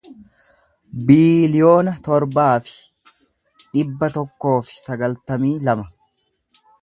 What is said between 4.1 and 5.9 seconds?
tokkoo fi sagaltamii lama